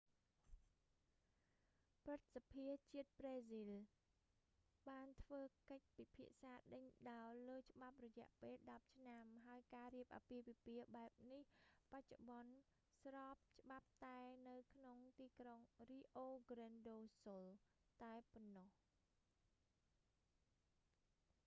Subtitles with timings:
[2.01, 3.73] ព្រឹទ្ធសភាជាតិប្រេស៊ីល
[4.89, 11.43] បានធ្វើកិច្ចពិភាក្សាដេញដោលលើច្បាប់រយៈពេល 10 ឆ្នាំ ហើយការរៀបអាពាហ៍ពិពាហ៍បែបនេះ
[11.93, 12.53] បច្ចុប្បន្ន
[12.99, 14.19] ស្របច្បាប់តែ
[14.49, 15.59] នៅក្នុងទីក្រុង
[15.89, 16.19] rio
[16.51, 17.43] grande do sul
[18.01, 18.71] តែប៉ុណ្ណោះ